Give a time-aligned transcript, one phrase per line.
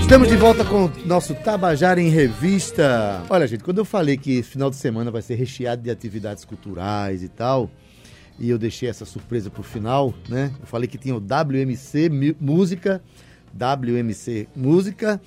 [0.00, 3.22] Estamos de volta com o nosso Tabajara em Revista.
[3.30, 6.44] Olha, gente, quando eu falei que esse final de semana vai ser recheado de atividades
[6.44, 7.70] culturais e tal,
[8.38, 10.52] e eu deixei essa surpresa pro final, né?
[10.60, 13.02] Eu falei que tinha o WMC Música,
[13.54, 15.20] WMC Música,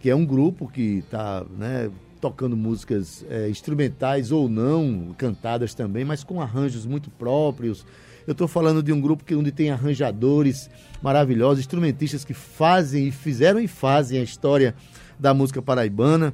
[0.00, 1.90] que é um grupo que está né,
[2.20, 7.86] tocando músicas é, instrumentais ou não, cantadas também, mas com arranjos muito próprios.
[8.26, 10.70] Eu estou falando de um grupo que onde tem arranjadores
[11.02, 14.74] maravilhosos, instrumentistas que fazem e fizeram e fazem a história
[15.18, 16.32] da música paraibana,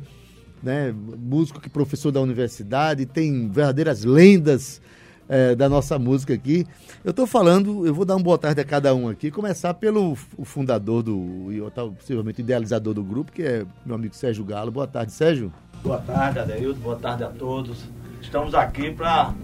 [0.62, 0.94] né?
[1.18, 4.80] Músico que é professor da universidade, tem verdadeiras lendas
[5.28, 6.66] é, da nossa música aqui.
[7.04, 10.14] Eu estou falando, eu vou dar uma boa tarde a cada um aqui, começar pelo
[10.44, 11.60] fundador do, e
[11.96, 14.70] possivelmente idealizador do grupo, que é meu amigo Sérgio Galo.
[14.70, 15.52] Boa tarde, Sérgio.
[15.82, 16.80] Boa tarde, Adeildo.
[16.80, 17.84] Boa tarde a todos.
[18.20, 19.34] Estamos aqui para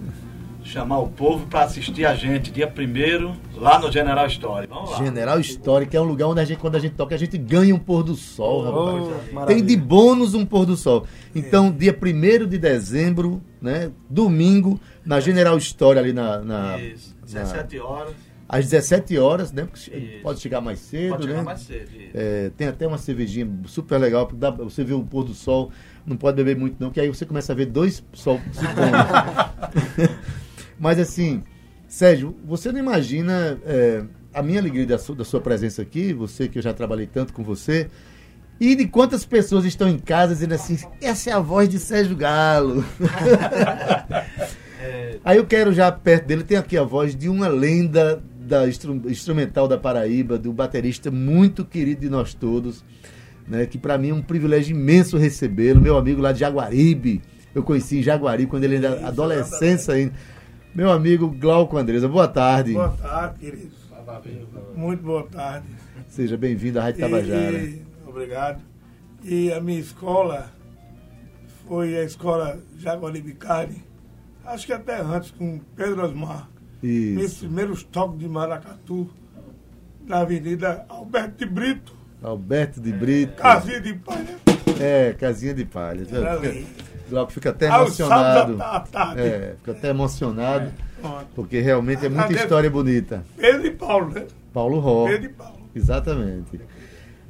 [0.64, 4.66] chamar o povo para assistir a gente dia primeiro lá no General Story.
[4.66, 4.98] Vamos lá.
[4.98, 7.36] General Story, que é um lugar onde a gente, quando a gente toca, a gente
[7.36, 9.46] ganha um pôr do sol, oh, rapaz.
[9.46, 11.06] Tem de bônus um pôr do sol.
[11.34, 11.70] Então, é.
[11.70, 13.90] dia 1 de dezembro, né?
[14.08, 16.38] Domingo, na General Story ali na.
[16.38, 18.14] na Isso, 17 na, horas.
[18.48, 19.64] Às 17 horas, né?
[19.64, 20.22] Porque isso.
[20.22, 21.30] pode chegar mais cedo, pode né?
[21.30, 21.88] Chegar mais cedo.
[22.12, 25.70] É, tem até uma cervejinha super legal, porque dá, você vê o pôr do sol,
[26.04, 30.12] não pode beber muito não, que aí você começa a ver dois sol se pondo.
[30.82, 31.44] Mas assim,
[31.86, 34.02] Sérgio, você não imagina é,
[34.34, 37.32] a minha alegria da sua, da sua presença aqui, você que eu já trabalhei tanto
[37.32, 37.88] com você,
[38.58, 42.16] e de quantas pessoas estão em casa dizendo assim, essa é a voz de Sérgio
[42.16, 42.84] Galo.
[44.82, 45.18] é...
[45.24, 49.00] Aí eu quero já perto dele, tem aqui a voz de uma lenda da instru
[49.08, 52.84] instrumental da Paraíba, do baterista muito querido de nós todos,
[53.46, 57.22] né, que para mim é um privilégio imenso recebê-lo, meu amigo lá de Jaguaribe.
[57.54, 60.14] Eu conheci em Jaguaribe quando ele era adolescência ainda.
[60.74, 62.72] Meu amigo Glauco Andresa, boa tarde.
[62.72, 63.72] Boa tarde, querido.
[64.74, 65.66] Muito boa tarde.
[66.08, 67.58] Seja bem-vindo à Rádio Tabajara.
[67.58, 68.62] E, obrigado.
[69.22, 70.50] E a minha escola
[71.68, 73.84] foi a escola Jaguaribe Cari,
[74.46, 76.48] acho que até antes, com Pedro Osmar.
[76.82, 77.18] Isso.
[77.18, 79.10] Meus primeiros toques de maracatu
[80.06, 81.92] na Avenida Alberto de Brito.
[82.22, 83.34] Alberto de Brito.
[83.34, 84.38] Casinha de palha.
[84.80, 86.06] É, casinha de palha.
[87.12, 88.58] Glauco fica até emocionado.
[89.16, 90.72] É, fica até emocionado.
[91.04, 91.24] É.
[91.34, 93.22] Porque realmente é muita história bonita.
[93.36, 94.24] Pedro e Paulo, né?
[94.52, 95.06] Paulo Ró.
[95.06, 95.58] Pedro e Paulo.
[95.74, 96.60] Exatamente.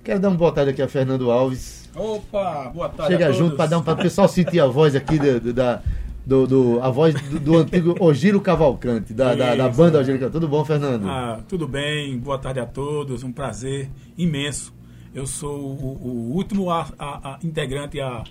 [0.04, 1.91] Quero dar uma boa tarde aqui a Fernando Alves.
[1.97, 3.12] Opa, boa tarde.
[3.12, 5.82] Chega junto para dar um para o pessoal sentir a voz aqui do, da,
[6.25, 10.32] do, do, a voz do, do antigo Ogiro Cavalcante, da, da, da, banda Ogiro Cavalcante.
[10.32, 11.09] Tudo bom, Fernando?
[11.09, 14.72] Ah, tudo bem, boa tarde a todos, um prazer imenso.
[15.14, 18.25] Eu sou o, o último a, a, a integrante a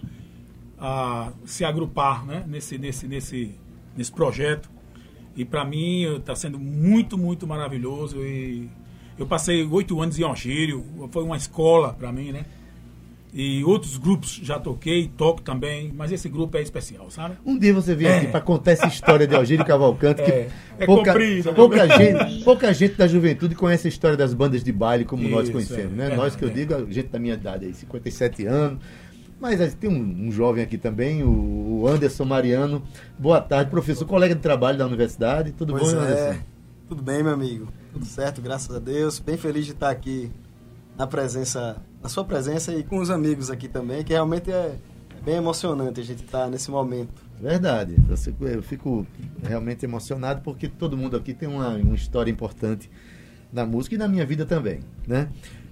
[0.81, 3.55] a se agrupar né, nesse, nesse, nesse,
[3.95, 4.67] nesse projeto.
[5.37, 8.17] E para mim está sendo muito, muito maravilhoso.
[8.17, 8.67] E
[9.17, 12.45] eu passei oito anos em Algírio, foi uma escola para mim, né?
[13.33, 17.35] E outros grupos já toquei, toco também, mas esse grupo é especial, sabe?
[17.45, 18.17] Um dia você vem é.
[18.17, 20.49] aqui para contar essa história de Algírio Cavalcante, que é,
[20.79, 24.71] é pouca, comprido, pouca, gente, pouca gente da juventude conhece a história das bandas de
[24.73, 26.15] baile como Isso, nós conhecemos, é, né?
[26.15, 28.79] nós que eu digo, a gente da minha idade aí, 57 anos,
[29.41, 32.83] mas tem um, um, jovem aqui também, o Anderson Mariano.
[33.17, 35.51] Boa tarde, professor, colega de trabalho da universidade.
[35.51, 36.03] Tudo pois bom, é.
[36.03, 36.39] Anderson?
[36.87, 37.67] Tudo bem, meu amigo.
[37.91, 39.17] Tudo certo, graças a Deus.
[39.17, 40.31] Bem feliz de estar aqui
[40.95, 44.75] na presença, na sua presença e com os amigos aqui também, que realmente é
[45.25, 47.23] bem emocionante a gente estar nesse momento.
[47.41, 47.95] Verdade.
[48.41, 49.07] Eu fico
[49.41, 52.91] realmente emocionado porque todo mundo aqui tem uma, uma história importante
[53.51, 55.27] na música e na minha vida também, né?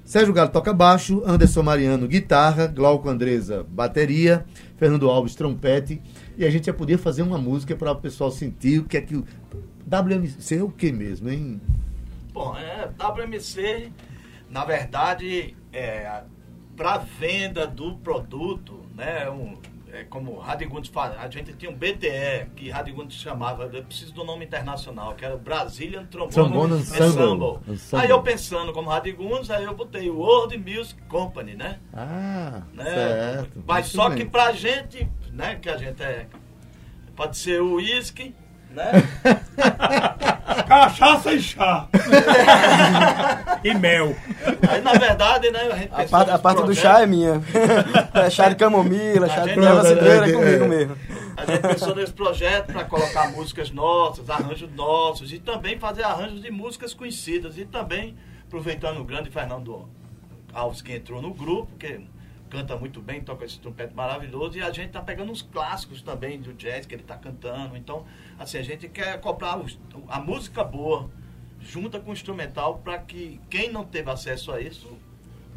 [0.09, 4.44] Sérgio Galo toca baixo, Anderson Mariano guitarra, Glauco Andresa bateria,
[4.75, 6.02] Fernando Alves trompete.
[6.36, 9.02] E a gente já podia fazer uma música para o pessoal sentir o que é
[9.02, 9.24] que o
[9.86, 11.62] WMC é o que mesmo, hein?
[12.34, 13.92] Bom, é, WMC,
[14.50, 16.24] na verdade, é
[16.76, 19.30] para venda do produto, né?
[19.30, 19.59] Um,
[19.91, 24.23] é, como Radigundes faz, a gente tinha um BTE que Radigundes chamava, eu preciso do
[24.23, 27.59] nome internacional, que era Brazilian Trombone, Trombone Ensemble.
[27.67, 28.03] Ensemble.
[28.03, 31.79] Aí eu pensando como Radigundes, aí eu botei World Music Company, né?
[31.93, 32.84] Ah, né?
[32.85, 33.64] certo.
[33.66, 34.17] Mas Muito só bem.
[34.19, 36.28] que pra gente, né, que a gente é,
[37.16, 38.35] pode ser o uísque,
[38.69, 38.91] né?
[40.67, 41.88] Cachaça e chá.
[43.64, 44.16] e mel.
[44.70, 47.41] Aí, na verdade, né, a gente A, parte, a parte do chá é minha.
[48.14, 50.97] É chá de camomila, chá de cidreira é comigo mesmo.
[51.38, 56.41] A gente pensou nesse projeto para colocar músicas nossas, arranjos nossos e também fazer arranjos
[56.41, 58.16] de músicas conhecidas e também
[58.46, 59.88] aproveitando o grande Fernando
[60.53, 62.02] Alves que entrou no grupo, que
[62.49, 66.40] canta muito bem, toca esse trompete maravilhoso, e a gente tá pegando uns clássicos também
[66.40, 67.78] do jazz que ele tá cantando.
[67.78, 68.05] Então,
[68.37, 69.59] assim, a gente quer comprar
[70.07, 71.09] a música boa,
[71.61, 74.87] junta com o instrumental para que quem não teve acesso a isso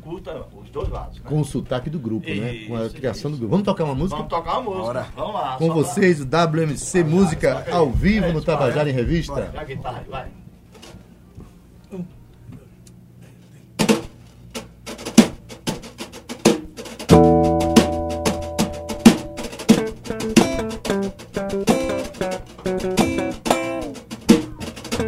[0.02, 1.18] curta os dois lados.
[1.20, 1.24] Né?
[1.28, 2.64] Com o sotaque do grupo, Isso, né?
[2.66, 3.36] Com a criação isso.
[3.36, 3.50] do grupo.
[3.52, 4.16] Vamos tocar uma música?
[4.16, 4.82] Vamos tocar uma música.
[4.82, 5.06] Bora.
[5.14, 5.56] Vamos lá.
[5.58, 9.32] Com só pra- vocês, o WMC Música ao vivo no Tabajara em Revista.
[9.34, 10.28] Bora, a guitarra, vai.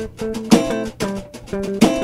[0.06, 2.03] Ah,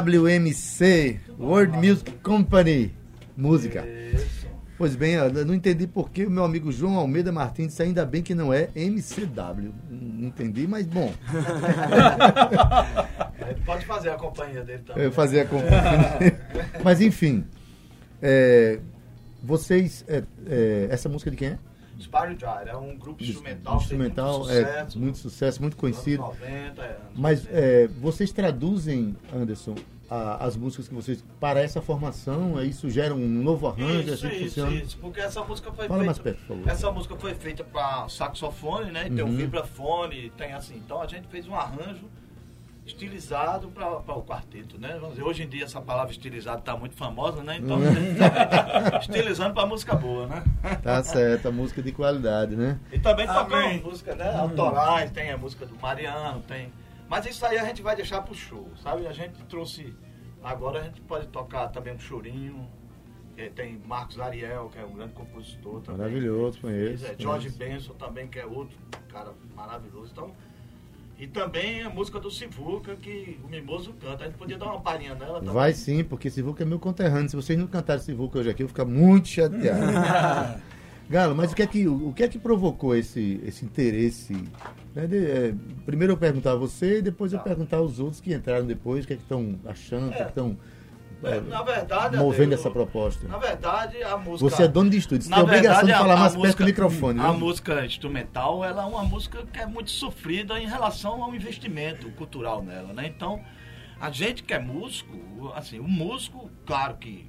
[0.00, 2.94] WMC, World Music Company.
[3.36, 3.86] Música.
[4.78, 8.06] Pois bem, eu não entendi por que o meu amigo João Almeida Martins disse ainda
[8.06, 9.74] bem que não é MCW.
[9.90, 11.12] Não entendi, mas bom.
[13.66, 15.04] Pode fazer a companhia dele também.
[15.04, 15.58] Eu fazia com.
[16.82, 17.44] mas enfim.
[18.22, 18.80] é,
[19.42, 20.02] vocês.
[20.08, 21.58] é, é, essa música de quem é?
[22.08, 26.22] Gyre é um grupo instrumental, Instrumental, muito é sucesso, muito sucesso, muito conhecido.
[26.24, 27.58] anos 90, é, anos Mas 90.
[27.60, 29.74] é, vocês traduzem, Anderson,
[30.08, 34.14] a- as músicas que vocês para essa formação, aí isso gera um novo arranjo, é
[34.14, 34.72] Isso, assim que isso, funciona.
[34.82, 36.38] isso, porque essa música foi Fala mais feita.
[36.38, 36.68] perto, por favor.
[36.72, 39.06] Essa música foi feita para saxofone, né?
[39.06, 39.30] E tem Uhum.
[39.30, 40.76] um vibrafone, tem assim.
[40.76, 42.06] Então a gente fez um arranjo
[42.90, 44.96] estilizado para o quarteto, né?
[45.00, 47.56] Vamos dizer, hoje em dia essa palavra estilizado está muito famosa, né?
[47.56, 47.78] Então
[49.00, 50.44] estilizando para música boa, né?
[50.82, 52.78] Tá certo, a música de qualidade, né?
[52.92, 54.34] E também tocamos música, né?
[54.34, 56.72] Autorais, tem a música do Mariano, tem.
[57.08, 59.06] Mas isso aí a gente vai deixar pro show, sabe?
[59.06, 59.94] A gente trouxe.
[60.42, 62.68] Agora a gente pode tocar também um chorinho.
[63.54, 65.98] Tem Marcos Ariel, que é um grande compositor também.
[65.98, 67.06] Maravilhoso, conheço.
[67.06, 68.76] É, George Benson também, que é outro
[69.08, 70.10] cara maravilhoso.
[70.12, 70.34] Então,
[71.20, 74.24] e também a música do Sivuca, que o Mimoso canta.
[74.24, 75.52] A gente podia dar uma palhinha nela também.
[75.54, 77.28] Vai sim, porque Sivuca é meu conterrâneo.
[77.28, 80.60] Se vocês não cantarem Sivuca hoje aqui, eu vou ficar muito chateado.
[81.10, 84.32] Galo, mas o que é que, o que, é que provocou esse, esse interesse?
[84.94, 87.44] né, de- é, primeiro eu perguntar a você e depois eu Tá.
[87.44, 90.22] perguntar aos outros que entraram depois, o que é que estão achando, o que é
[90.24, 90.79] que estão É,
[91.48, 93.28] na verdade, movendo Ade, essa proposta.
[93.28, 94.48] Na verdade, a música.
[94.50, 96.32] Você é dono de estúdio, você Na tem a obrigação de falar a- a mais
[96.32, 97.20] perto música- do microfone.
[97.20, 97.34] A viu?
[97.40, 102.62] música instrumental, ela é uma música que é muito sofrida em relação ao investimento cultural
[102.62, 103.06] nela, né?
[103.06, 103.40] Então,
[104.00, 107.26] a gente que é músico, assim, o músico, claro que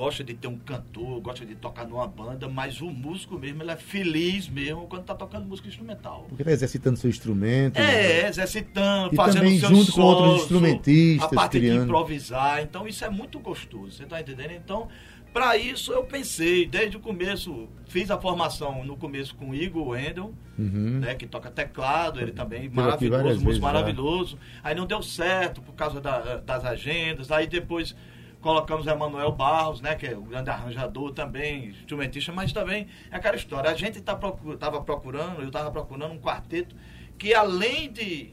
[0.00, 3.70] gosta de ter um cantor, gosta de tocar numa banda, mas o músico mesmo, ele
[3.70, 6.24] é feliz mesmo quando tá tocando música instrumental.
[6.26, 7.76] Porque tá exercitando seu instrumento.
[7.78, 8.28] É, né?
[8.28, 11.78] exercitando, e fazendo também seus junto com outros instrumentistas, a parte criando.
[11.80, 12.62] de improvisar.
[12.62, 14.52] Então isso é muito gostoso, você tá entendendo?
[14.52, 14.88] Então,
[15.34, 19.88] para isso eu pensei, desde o começo, fiz a formação no começo com o Igor
[19.88, 20.98] Wendel, Uhum.
[21.00, 24.38] né, que toca teclado, ele também maravilhoso, músico maravilhoso.
[24.64, 27.30] Aí não deu certo por causa da- das agendas.
[27.30, 27.94] Aí depois
[28.40, 33.36] colocamos Emanuel Barros, né, que é o grande arranjador também, instrumentista, mas também é aquela
[33.36, 33.70] história.
[33.70, 36.74] A gente tá procu- tava procurando, eu estava procurando um quarteto
[37.18, 38.32] que além de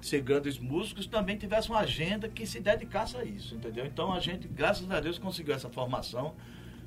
[0.00, 3.86] ser grandes músicos, também tivesse uma agenda que se dedicasse a isso, entendeu?
[3.86, 6.34] Então a gente, graças a Deus, conseguiu essa formação.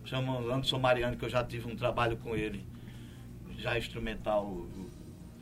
[0.06, 2.64] Chama o Anderson Mariano, que eu já tive um trabalho com ele,
[3.58, 4.68] já instrumental.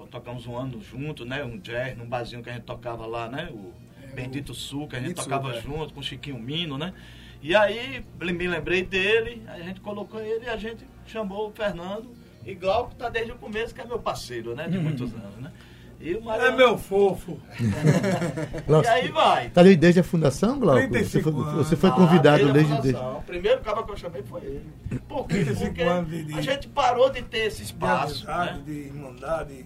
[0.10, 1.44] Tocamos um ano junto, né?
[1.44, 3.50] Um jazz, num barzinho que a gente tocava lá, né?
[3.51, 3.74] O
[4.15, 5.62] Bendito Sul, que a gente Bendito tocava Sul, é.
[5.62, 6.93] junto com o Chiquinho Mino, né?
[7.41, 12.10] E aí me lembrei dele, a gente colocou ele e a gente chamou o Fernando
[12.45, 14.67] e Glauco tá desde o começo, que é meu parceiro, né?
[14.67, 15.51] De muitos anos, né?
[16.00, 17.39] E o É Mariano- meu fofo.
[18.84, 19.50] E aí vai.
[19.50, 20.79] Tá ali desde a fundação, Glauco?
[20.89, 21.67] 35 Você foi, anos.
[21.67, 22.93] você foi Ah, convidado desde a desde, desde...
[23.00, 23.19] fundação.
[23.19, 24.65] O primeiro cara que eu chamei foi ele.
[25.07, 25.45] Por quê?
[25.45, 28.27] 35 Porque de- de- a gente parou de ter esse De espaço.
[28.29, 28.63] amizade, Né?
[28.65, 29.65] de irmandade,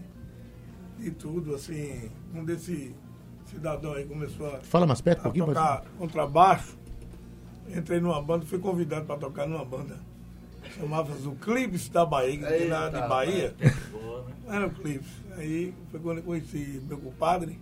[1.00, 2.12] de tudo, assim.
[2.34, 2.94] Um desse
[3.50, 5.46] cidadão aí começou a, Fala mais perto um a pouquinho.
[5.46, 6.78] pode- tocar contrabaixo.
[7.76, 10.00] Entrei numa banda, fui convidado para tocar numa banda.
[10.78, 13.56] Chamava-se o Clipes da Bahia, que tem lá de Bahia.
[13.92, 14.34] boa, né?
[14.48, 15.10] Era o Clipes.
[15.38, 17.60] Aí foi quando eu conheci meu compadre.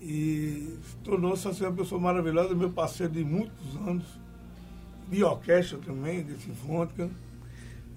[0.00, 4.04] E se tornou-se assim, uma pessoa maravilhosa, meu parceiro de muitos anos.
[5.08, 7.08] De orquestra também, de sinfônica.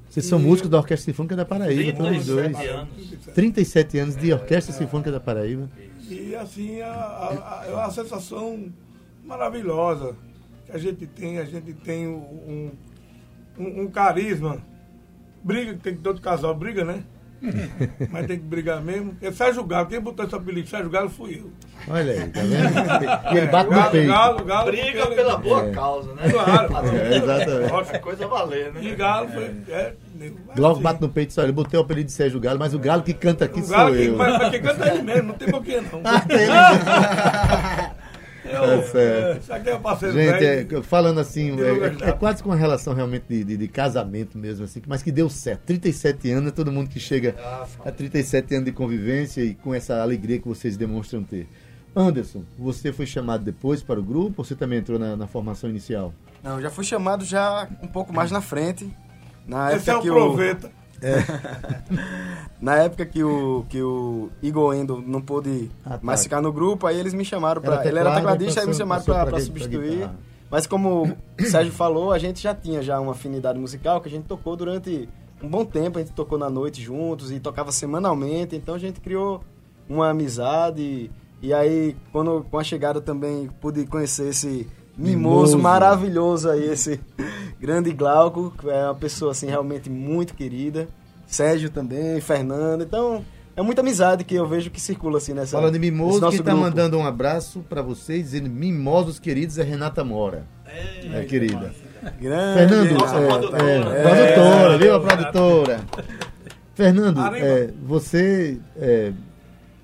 [0.09, 2.69] Vocês são E- músicos da Orquestra Sinfônica da Paraíba, todos os 37 dois.
[2.69, 2.89] anos.
[3.35, 5.69] 37 anos de Orquestra Sinfônica da Paraíba.
[6.09, 8.71] E assim, a, a, a- é uma sensação
[9.23, 10.15] maravilhosa
[10.65, 12.71] que a gente tem, a gente tem um,
[13.59, 14.57] um, um carisma.
[15.43, 17.03] Briga, que tem que todo casal briga, né?
[18.11, 19.15] Mas tem que brigar mesmo.
[19.21, 21.49] É Sérgio Galo, quem botou esse apelido de Sérgio Galo fui eu.
[21.93, 23.33] Olha aí, tá vendo?
[23.33, 24.07] E ele bate no Galo, peito.
[24.09, 24.65] Galo, Galo.
[24.71, 25.71] Briga porque pela ele- boa É.
[25.71, 26.29] causa, né?
[26.29, 26.69] Claro.
[26.99, 27.71] É, exatamente.
[27.73, 28.81] Outra coisa valer, né?
[28.83, 29.51] E Galo foi.
[29.69, 29.93] É,
[30.53, 32.73] Glauco assim, bate no peito e só, ele botei o apelido de Sérgio Galo, mas
[32.73, 34.17] o Galo que canta aqui o sou Galo que, eu.
[34.17, 35.99] mas, mas quem canta é ele mesmo, não tem porquê não.
[35.99, 37.78] Eu,
[38.59, 39.41] Tá certo.
[39.41, 43.25] Isso aqui é parceiro Gente, é, falando assim, é, é quase com uma relação realmente
[43.29, 45.61] de, de- de casamento mesmo, assim, mas que deu certo.
[45.65, 47.35] 37 anos, é todo mundo que chega
[47.85, 51.47] a 37 anos de convivência e com essa alegria que vocês demonstram ter.
[51.95, 55.69] Anderson, você foi chamado depois para o grupo ou você também entrou na, na formação
[55.69, 56.13] inicial?
[56.43, 58.89] Não, já fui chamado já um pouco mais na frente.
[59.47, 61.83] Na Esse é época o que o, proveta.
[62.61, 65.99] na época que o que o Igor Endo não pôde Ah, tá.
[66.01, 68.73] mais ficar no grupo, aí eles me chamaram para ele era teclado, tecladista, aí me
[68.73, 69.91] chamaram para pra pra substituir.
[69.91, 70.15] guitarra.
[70.51, 74.11] Mas como o Sérgio falou, a gente já tinha já uma afinidade musical que a
[74.11, 75.07] gente tocou durante
[75.43, 78.99] um bom tempo, a gente tocou na noite juntos e tocava semanalmente, então a gente
[78.99, 79.41] criou
[79.87, 81.09] uma amizade
[81.41, 85.59] e aí quando com a chegada também pude conhecer esse mimoso, Mimoso.
[85.59, 86.99] maravilhoso aí, esse
[87.59, 90.87] grande Glauco, que é uma pessoa assim realmente muito querida.
[91.27, 93.23] Sérgio também, Fernando, então
[93.55, 96.39] é muita amizade que eu vejo que circula assim nessa Falando nesse mimoso, nosso quem
[96.39, 96.65] está grupo.
[96.65, 100.43] mandando um abraço para vocês, dizendo mimosos queridos, é Renata Mora.
[101.13, 101.71] É, querida.
[102.19, 103.63] Grande, Fernando, Nossa é, produtora.
[103.63, 104.01] é, É.
[104.03, 105.79] produtora, viu a produtora?
[106.73, 109.11] Fernando, é, você é,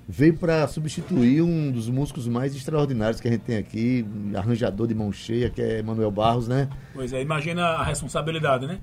[0.08, 4.94] veio para substituir um dos músicos mais extraordinários que a gente tem aqui, arranjador de
[4.94, 6.68] mão cheia, que é Manuel Barros, né?
[6.94, 8.80] Pois é, imagina a responsabilidade, né?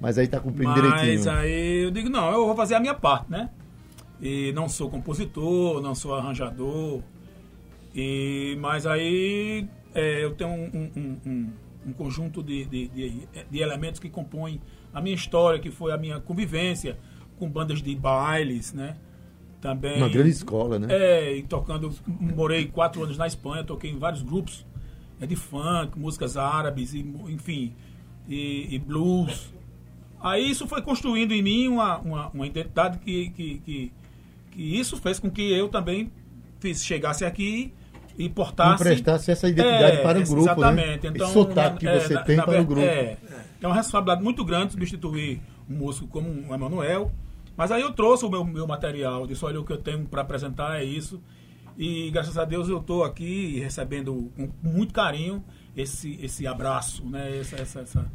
[0.00, 1.30] Mas aí tá cumprindo Mas direitinho.
[1.30, 3.48] aí eu digo, não, eu vou fazer a minha parte, né?
[4.20, 7.00] E não sou compositor, não sou arranjador.
[7.94, 11.50] E, mas aí é, eu tenho um, um- um- um-
[11.88, 14.60] um conjunto de, de, de- de elementos que compõem
[14.92, 16.98] a minha história, que foi a minha convivência
[17.38, 18.96] com bandas de bailes, né?
[19.60, 19.96] Também.
[19.96, 20.86] Uma grande escola, né?
[20.90, 21.92] É, e tocando.
[22.06, 24.64] Morei quatro anos na Espanha, toquei em vários grupos
[25.20, 27.72] é, de funk, músicas árabes, e, enfim,
[28.28, 29.52] e, e blues.
[30.20, 33.92] Aí isso foi construindo em mim uma, uma, uma identidade que, que, que,
[34.52, 36.10] que isso fez com que eu também
[36.60, 37.72] fiz, chegasse aqui
[38.18, 38.82] e portasse.
[38.82, 40.86] Emprestasse essa identidade É, para o grupo, Exatamente.
[41.04, 41.10] né?
[41.14, 42.82] Então, Esse sotaque que é, você na- tem na para o ver- grupo.
[42.86, 43.16] É,
[43.62, 47.10] é uma responsabilidade muito grande substituir um músico como o Emanuel.
[47.56, 50.22] Mas aí eu trouxe o meu, meu material, disse, olha, o que eu tenho para
[50.22, 51.22] apresentar é isso.
[51.78, 55.42] E graças a Deus eu estou aqui recebendo com muito carinho
[55.76, 57.38] esse, esse abraço, né?
[57.38, 58.06] Essa, essa, essa-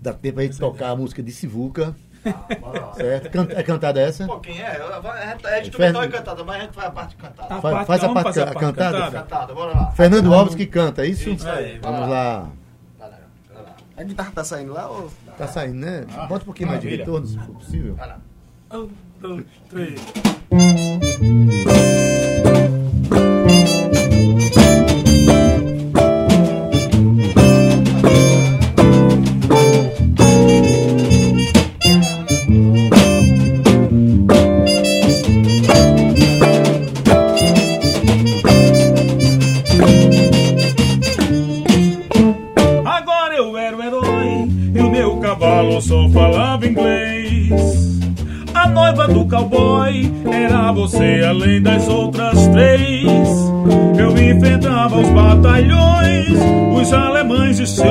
[0.00, 2.92] Dá tempo a gente tocar a música de Sivuca, Ah, bora lá.
[2.94, 3.30] certo?
[3.30, 4.24] Can- É cantada essa?
[4.24, 4.80] Um pouquinho, é.
[4.80, 7.54] A gente- É instrumental e cantada, mas a gente faz a parte cantada.
[7.54, 9.10] A Faz- parte- faz a parte fazer ca- cantada?
[9.10, 9.90] Cantada, bora lá.
[9.92, 11.28] Fernando Alves que canta, é isso?
[11.30, 12.50] Isso aí, Vamos lá.
[12.98, 13.18] Vai lá,
[13.54, 13.76] vai lá.
[13.96, 15.10] A guitarra tá saindo lá ou.
[15.38, 16.04] Tá saindo, né?
[16.28, 17.94] Bota um pouquinho mais de retorno, se for possível.
[17.96, 18.18] Vai lá.
[18.72, 18.88] Um,
[19.20, 20.00] dois, três.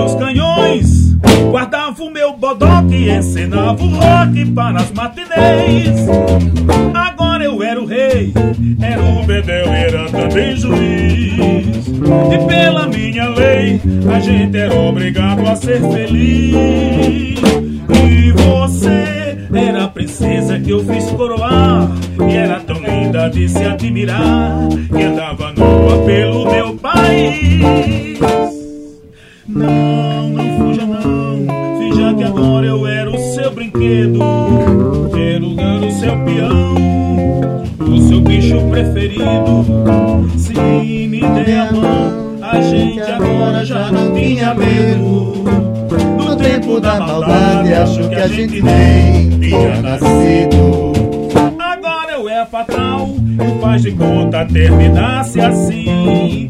[0.02, 1.12] Seus canhões.
[1.52, 6.08] Guardava o meu bodoque e ensinava o rock para as matinês.
[6.94, 8.34] Agora eu era o rei,
[8.82, 11.88] era o bedel, era também juiz.
[11.88, 13.82] E pela minha lei,
[14.12, 17.40] a gente era obrigado a ser feliz.
[17.90, 21.92] E você era a princesa que eu fiz coroar.
[22.28, 28.41] E era tão linda de se admirar, que andava nua pelo meu país.
[29.54, 34.20] Não, não fuja não, finja que agora eu era o seu brinquedo.
[35.14, 36.76] Era o seu peão,
[37.80, 39.66] o seu bicho preferido.
[40.38, 45.44] Se me der a mão, a gente agora já não tinha medo.
[46.18, 50.94] No tempo da maldade, acho que a gente nem tinha nascido.
[51.60, 56.50] Agora eu é fatal e faz de conta terminasse assim.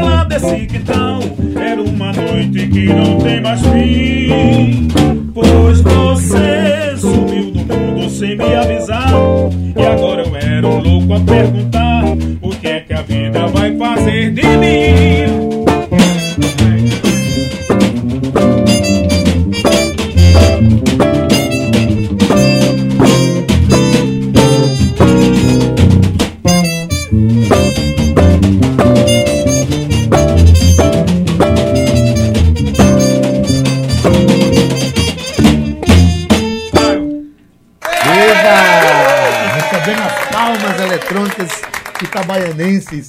[0.00, 1.20] Lá desse quintal
[1.56, 4.88] era uma noite que não tem mais fim.
[5.34, 9.12] Pois você sumiu do mundo sem me avisar.
[9.76, 12.04] E agora eu era um louco a perguntar:
[12.40, 15.27] o que é que a vida vai fazer de mim?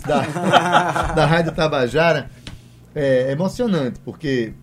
[0.06, 0.22] Da,
[1.14, 2.30] da Rádio Tabajara.
[2.96, 4.54] É emocionante, porque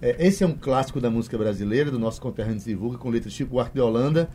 [0.00, 3.30] é, esse é um clássico da música brasileira, do nosso conterrâneo de Vulga, com letra
[3.30, 4.28] Chico Buarque de Holanda,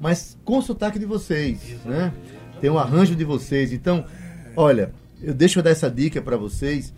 [0.00, 2.12] mas com sotaque de vocês, né?
[2.60, 3.72] Tem um arranjo de vocês.
[3.72, 4.04] Então,
[4.56, 4.92] olha,
[5.22, 6.92] eu deixo eu dar essa dica para vocês.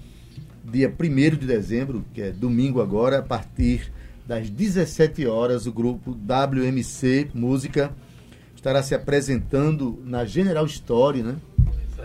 [0.65, 3.93] Dia 1 de dezembro, que é domingo agora, a partir
[4.27, 7.93] das 17 horas, o grupo WMC Música
[8.55, 11.37] estará se apresentando na General Story, né?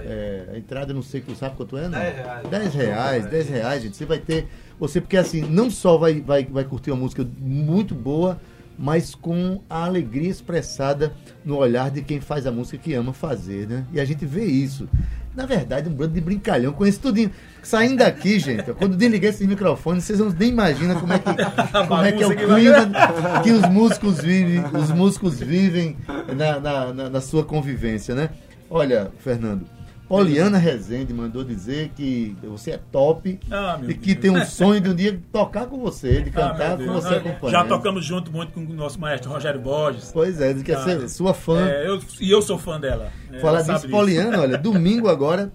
[0.06, 1.84] É, a entrada, não sei, sabe quanto é?
[1.88, 1.98] Não?
[2.00, 2.48] 10 reais.
[2.50, 3.98] 10 reais, 10 reais, gente.
[3.98, 4.48] Você vai ter.
[4.80, 8.40] Você, porque assim, não só vai, vai, vai curtir uma música muito boa,
[8.78, 11.12] mas com a alegria expressada
[11.44, 13.86] no olhar de quem faz a música que ama fazer, né?
[13.92, 14.88] E a gente vê isso.
[15.36, 17.30] Na verdade, um bando de brincalhão, conheço tudinho.
[17.62, 21.30] Saindo daqui, gente, quando desliguei esses microfones, vocês não nem imaginam como é que,
[21.88, 25.96] como é, que é o clima que os músicos vivem, os músicos vivem
[26.36, 28.30] na, na, na- na sua convivência, né?
[28.68, 29.66] Olha, Fernando,
[30.08, 34.20] Poliana Rezende mandou dizer que você é top Ah, e que Deus.
[34.22, 37.16] tem um sonho de um dia tocar com você, de Ah, cantar meu com você
[37.16, 37.52] acompanhando.
[37.52, 40.10] Já tocamos junto muito com o nosso maestro Rogério Borges.
[40.14, 41.68] Pois é, diz que é Ah, ser sua fã.
[41.68, 43.12] É, eu, e eu sou fã dela.
[43.34, 43.90] É, Falar disso.
[43.90, 45.52] Poliana, olha, domingo agora,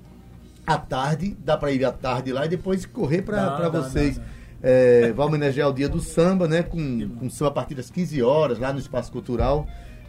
[0.67, 4.19] à tarde, dá pra ir à tarde lá e depois correr dá, vocês.
[4.19, 4.29] dá, dá.
[4.65, 6.63] É, vai homenagear o dia do samba, né?
[6.63, 9.67] Com, com samba a partir das 15 horas, lá no Espaço Cultural.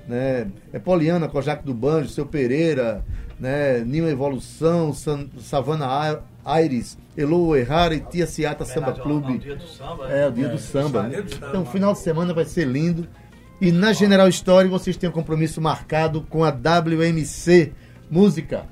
[0.08, 0.48] Né?
[0.74, 3.04] É Poliana, Cojaco do Banjo, Seu Pereira,
[3.44, 3.80] né?
[3.86, 9.38] Ninho Evolução, San, Savana Aires, Elo Errara e Tia Ciata Samba ao- ao Clube.
[9.40, 11.10] dia do samba, É, o dia É, do samba.
[11.10, 11.48] dia do samba.
[11.50, 13.08] Então, o final de semana vai ser lindo.
[13.62, 17.72] E na General Story vocês têm um compromisso marcado com a WMC
[18.10, 18.66] Música.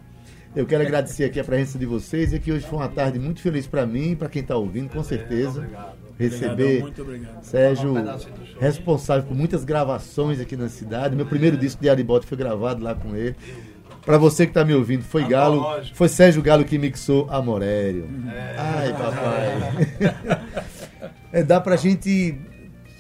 [0.56, 3.42] Eu quero agradecer aqui a presença de vocês e que hoje foi uma tarde muito
[3.42, 5.66] feliz para mim e para quem está ouvindo, com certeza.
[6.20, 7.42] Receber obrigado.
[7.44, 7.94] Sérgio,
[8.60, 11.16] responsável por muitas gravações aqui na cidade.
[11.16, 13.36] Meu primeiro disco de Aribote foi gravado lá com ele.
[14.06, 15.98] Para você que está me ouvindo, foi Galo, Antológico.
[15.98, 18.10] foi Sérgio Galo que mixou Amorério.
[18.34, 18.56] É.
[18.58, 20.52] Ai, papai.
[21.34, 22.38] É, dá pra gente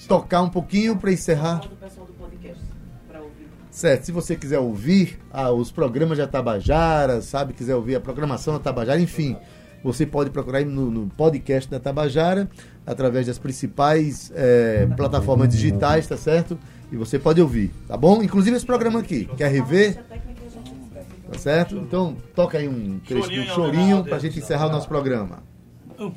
[0.07, 1.59] tocar um pouquinho para encerrar?
[1.59, 2.63] do pessoal do podcast
[3.09, 3.45] pra ouvir.
[3.69, 8.53] Certo, se você quiser ouvir ah, os programas da Tabajara, sabe, quiser ouvir a programação
[8.53, 9.35] da Tabajara, enfim,
[9.83, 12.49] você pode procurar aí no, no podcast da Tabajara,
[12.85, 16.57] através das principais eh, plataformas digitais, tá certo?
[16.91, 18.23] E você pode ouvir, tá bom?
[18.23, 19.97] Inclusive esse programa aqui, quer rever,
[21.31, 21.75] tá certo?
[21.77, 24.45] Então toca aí um trecho Chorinho do chorinho pra gente Deus.
[24.45, 25.43] encerrar o nosso programa.
[25.99, 26.11] Um,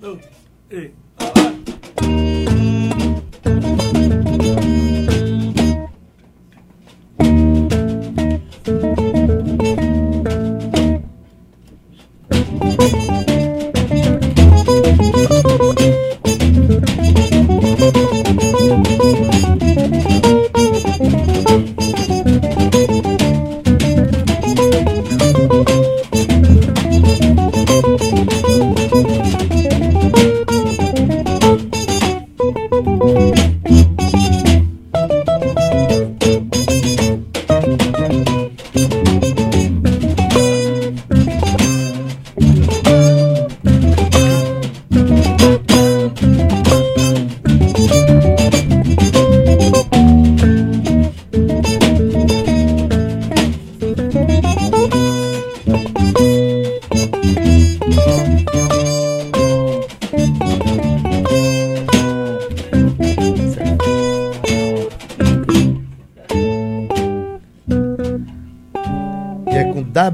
[0.00, 0.20] dois,
[0.68, 0.92] três.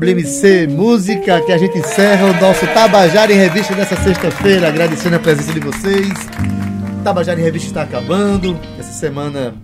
[0.07, 5.19] WMC Música, que a gente encerra o nosso Tabajara em Revista dessa sexta-feira, agradecendo a
[5.19, 6.09] presença de vocês.
[7.03, 8.57] Tabajara em Revista está acabando.
[8.79, 9.57] Essa semana,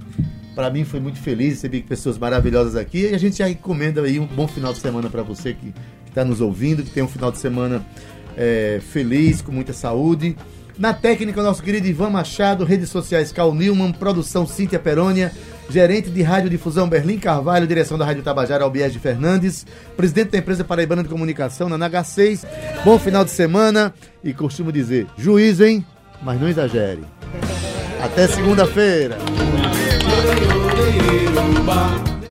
[0.53, 3.11] para mim, foi muito feliz, recebi pessoas maravilhosas aqui.
[3.11, 5.73] E a gente já encomenda aí um bom final de semana para você que
[6.09, 7.81] está nos ouvindo, que tem um final de semana
[8.37, 10.37] é, feliz, com muita saúde.
[10.77, 15.31] Na técnica, nosso querido Ivan Machado, redes sociais Cal Newman, produção Cíntia Perônia
[15.73, 20.63] gerente de radiodifusão Berlim Carvalho, direção da Rádio Tabajara Albiés de Fernandes, presidente da empresa
[20.63, 22.45] Paraibana de Comunicação, na NH6.
[22.85, 25.85] Bom final de semana e costumo dizer, juízo, hein?
[26.23, 27.01] Mas não exagere.
[28.03, 29.17] Até segunda-feira.